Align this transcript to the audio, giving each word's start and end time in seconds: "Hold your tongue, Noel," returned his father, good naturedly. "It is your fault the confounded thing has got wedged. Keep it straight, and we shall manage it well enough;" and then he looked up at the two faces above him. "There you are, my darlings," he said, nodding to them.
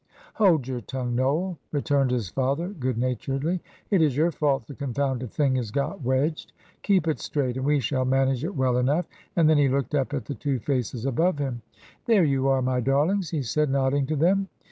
"Hold 0.33 0.67
your 0.67 0.81
tongue, 0.81 1.13
Noel," 1.15 1.59
returned 1.71 2.09
his 2.09 2.31
father, 2.31 2.69
good 2.69 2.97
naturedly. 2.97 3.61
"It 3.91 4.01
is 4.01 4.17
your 4.17 4.31
fault 4.31 4.65
the 4.65 4.73
confounded 4.73 5.31
thing 5.31 5.57
has 5.57 5.69
got 5.69 6.01
wedged. 6.01 6.53
Keep 6.81 7.07
it 7.07 7.19
straight, 7.19 7.55
and 7.55 7.67
we 7.67 7.79
shall 7.79 8.03
manage 8.03 8.43
it 8.43 8.55
well 8.55 8.77
enough;" 8.79 9.07
and 9.35 9.47
then 9.47 9.59
he 9.59 9.69
looked 9.69 9.93
up 9.93 10.11
at 10.15 10.25
the 10.25 10.33
two 10.33 10.57
faces 10.57 11.05
above 11.05 11.37
him. 11.37 11.61
"There 12.07 12.23
you 12.23 12.47
are, 12.47 12.63
my 12.63 12.79
darlings," 12.81 13.29
he 13.29 13.43
said, 13.43 13.69
nodding 13.69 14.07
to 14.07 14.15
them. 14.15 14.47